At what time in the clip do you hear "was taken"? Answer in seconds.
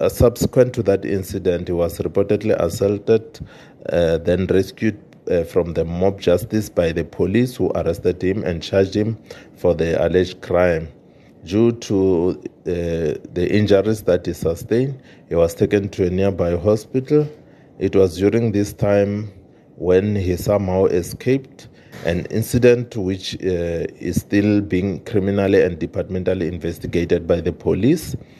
15.34-15.88